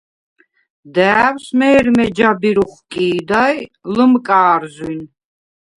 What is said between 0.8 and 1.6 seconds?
და̄̈ვს